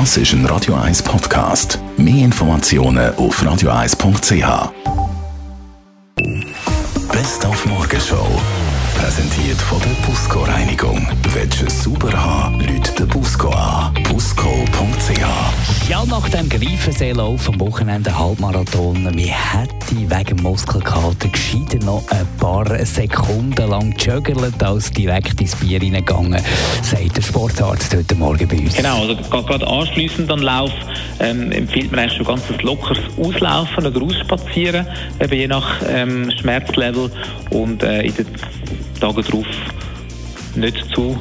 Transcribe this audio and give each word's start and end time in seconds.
Das 0.00 0.16
ist 0.16 0.32
ein 0.32 0.44
Radio 0.46 0.74
1 0.74 1.04
Podcast. 1.04 1.78
Mehr 1.96 2.24
Informationen 2.24 3.14
auf 3.14 3.40
radio1.ch. 3.40 4.72
Best 7.12 7.46
auf 7.46 7.64
Morgenshow. 7.66 8.26
Präsentiert 8.96 9.60
von 9.60 9.78
der 9.78 9.94
Busco 10.04 10.40
Reinigung. 10.40 11.06
Willst 11.32 11.60
du 11.60 11.66
es 11.66 12.12
haben, 12.12 12.58
Leute 12.58 12.92
den 12.94 13.06
Busco 13.06 13.50
an. 13.50 13.83
Ja, 16.04 16.10
nach 16.10 16.28
dem 16.28 16.48
Greifenseelauf 16.48 17.48
am 17.48 17.60
Wochenende 17.60 18.16
Halbmarathon, 18.18 19.16
wir 19.16 19.26
hätten 19.26 20.10
wegen 20.10 20.42
Muskelkater 20.42 21.28
gescheiter 21.28 21.82
noch 21.84 22.02
ein 22.10 22.26
paar 22.38 22.84
Sekunden 22.84 23.68
lang 23.68 23.96
gejuggelt, 23.96 24.62
als 24.62 24.90
direkt 24.90 25.40
ins 25.40 25.56
Bier 25.56 25.80
reingegangen, 25.80 26.42
sagt 26.82 27.16
der 27.16 27.22
Sportarzt 27.22 27.94
heute 27.94 28.14
Morgen 28.16 28.46
bei 28.48 28.58
uns. 28.58 28.74
Genau, 28.74 29.02
also 29.02 29.16
gerade 29.30 29.66
anschliessend 29.66 30.30
an 30.30 30.40
Lauf 30.40 30.72
ähm, 31.20 31.52
empfiehlt 31.52 31.90
man 31.90 32.00
eigentlich 32.00 32.18
schon 32.18 32.26
ganz 32.26 32.42
lockeres 32.62 32.98
Auslaufen 33.18 33.86
oder 33.86 34.02
Ausspazieren, 34.02 34.86
eben 35.20 35.34
je 35.34 35.46
nach 35.46 35.80
ähm, 35.88 36.30
Schmerzlevel 36.38 37.10
und 37.50 37.82
äh, 37.82 38.02
in 38.02 38.14
den 38.14 38.26
Tagen 39.00 39.22
darauf 39.22 39.46
nicht 40.54 40.84
zu 40.94 41.18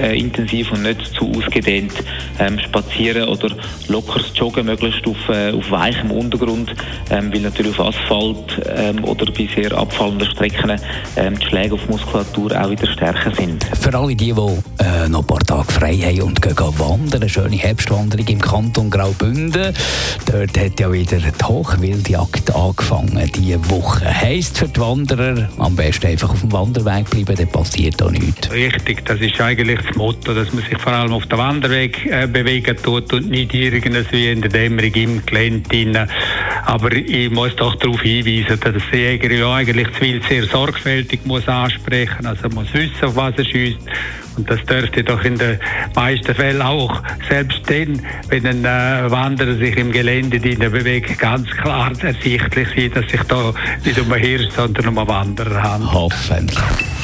äh, 0.00 0.18
intensiv 0.18 0.72
und 0.72 0.82
nicht 0.82 1.14
zu 1.14 1.30
ausgedehnt 1.32 1.92
ähm, 2.38 2.58
spazieren 2.58 3.28
oder 3.28 3.54
lockeres 3.88 4.32
Joggen, 4.34 4.66
möglichst 4.66 5.06
auf, 5.06 5.28
äh, 5.28 5.52
auf 5.52 5.70
weichem 5.70 6.10
Untergrund, 6.10 6.74
ähm, 7.10 7.32
weil 7.32 7.40
natürlich 7.40 7.78
auf 7.78 7.94
Asphalt 7.94 8.62
ähm, 8.76 9.04
oder 9.04 9.26
bei 9.26 9.48
sehr 9.54 9.72
abfallenden 9.72 10.28
Strecken 10.30 10.78
ähm, 11.16 11.38
die 11.38 11.46
Schläge 11.46 11.74
auf 11.74 11.80
die 11.86 11.92
Muskulatur 11.92 12.52
auch 12.60 12.70
wieder 12.70 12.86
stärker 12.86 13.34
sind. 13.34 13.64
Für 13.80 13.94
alle 13.94 14.14
die, 14.14 14.32
die 14.32 14.82
äh, 14.82 15.08
noch 15.08 15.20
ein 15.20 15.26
paar 15.26 15.40
Tage 15.40 15.72
frei 15.72 15.96
haben 15.96 16.22
und 16.22 16.42
gehen 16.42 16.56
wandern, 16.56 17.22
eine 17.22 17.28
schöne 17.28 17.56
Herbstwanderung 17.56 18.26
im 18.26 18.40
Kanton 18.40 18.90
Graubünden, 18.90 19.74
dort 20.26 20.58
hat 20.58 20.80
ja 20.80 20.92
wieder 20.92 21.18
die 21.18 21.44
Hochwildjagd 21.44 22.54
angefangen 22.54 23.30
diese 23.34 23.70
Woche. 23.70 24.04
Heisst 24.04 24.58
für 24.58 24.68
die 24.68 24.80
Wanderer, 24.80 25.48
am 25.58 25.76
besten 25.76 26.06
einfach 26.06 26.30
auf 26.30 26.40
dem 26.40 26.52
Wanderweg 26.52 27.10
bleiben, 27.10 27.36
dann 27.36 27.48
passiert 27.48 28.02
auch 28.02 28.10
nichts. 28.10 28.50
Richtig, 28.50 29.04
das 29.04 29.20
ist 29.20 29.40
eigentlich 29.40 29.73
das 29.76 29.96
Motto, 29.96 30.34
dass 30.34 30.52
man 30.52 30.64
sich 30.64 30.78
vor 30.78 30.92
allem 30.92 31.12
auf 31.12 31.26
dem 31.26 31.38
Wanderweg 31.38 32.06
äh, 32.06 32.26
bewegen 32.26 32.76
tut 32.76 33.12
und 33.12 33.30
nicht 33.30 33.54
irgendwie 33.54 34.30
in 34.30 34.40
der 34.40 34.50
Dämmerung 34.50 34.92
im 34.94 35.26
Gelände 35.26 35.68
drin. 35.68 35.98
Aber 36.64 36.92
ich 36.92 37.30
muss 37.30 37.54
doch 37.56 37.74
darauf 37.76 38.00
hinweisen, 38.02 38.58
dass 38.60 38.82
der 38.92 38.98
Jäger 38.98 39.32
ja 39.32 39.54
eigentlich 39.54 39.88
das 39.88 40.00
Wild 40.00 40.24
sehr 40.24 40.44
sorgfältig 40.44 41.20
muss 41.24 41.46
ansprechen 41.48 42.26
Also 42.26 42.48
man 42.48 42.64
muss 42.64 42.74
wissen, 42.74 43.04
auf 43.04 43.16
was 43.16 43.34
er 43.36 43.44
schießt. 43.44 43.78
Und 44.36 44.50
das 44.50 44.64
dürfte 44.64 45.04
doch 45.04 45.22
in 45.24 45.38
den 45.38 45.58
meisten 45.94 46.34
Fällen 46.34 46.62
auch, 46.62 47.02
selbst 47.28 47.60
dann, 47.68 48.00
wenn 48.28 48.46
ein 48.46 48.64
äh, 48.64 49.10
Wanderer 49.10 49.54
sich 49.54 49.76
im 49.76 49.92
Gelände 49.92 50.40
bewegt, 50.40 51.18
ganz 51.18 51.48
klar 51.50 51.92
ersichtlich 52.02 52.68
sein, 52.74 52.90
dass 52.92 53.10
sich 53.10 53.22
da 53.28 53.54
nicht 53.84 53.98
um 53.98 54.12
einen 54.12 54.22
Hirsch, 54.22 54.48
sondern 54.54 54.88
um 54.88 54.98
einen 54.98 55.08
Wanderer 55.08 55.62
handelt. 55.62 55.92
Hoffentlich. 55.92 57.03